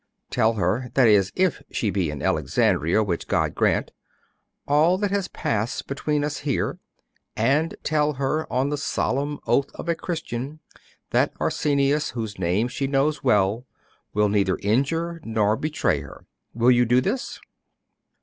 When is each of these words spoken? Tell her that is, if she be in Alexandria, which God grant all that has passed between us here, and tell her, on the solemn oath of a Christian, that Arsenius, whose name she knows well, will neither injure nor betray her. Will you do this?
Tell 0.31 0.53
her 0.53 0.89
that 0.95 1.07
is, 1.07 1.31
if 1.35 1.61
she 1.69 1.91
be 1.91 2.09
in 2.09 2.23
Alexandria, 2.23 3.03
which 3.03 3.27
God 3.27 3.53
grant 3.53 3.91
all 4.67 4.97
that 4.97 5.11
has 5.11 5.27
passed 5.27 5.85
between 5.85 6.23
us 6.23 6.37
here, 6.39 6.79
and 7.35 7.75
tell 7.83 8.13
her, 8.13 8.51
on 8.51 8.69
the 8.69 8.79
solemn 8.79 9.37
oath 9.45 9.69
of 9.75 9.87
a 9.87 9.93
Christian, 9.93 10.59
that 11.11 11.33
Arsenius, 11.39 12.09
whose 12.13 12.39
name 12.39 12.67
she 12.67 12.87
knows 12.87 13.23
well, 13.23 13.67
will 14.11 14.27
neither 14.27 14.57
injure 14.63 15.21
nor 15.23 15.55
betray 15.55 15.99
her. 16.01 16.25
Will 16.55 16.71
you 16.71 16.85
do 16.85 16.99
this? 16.99 17.39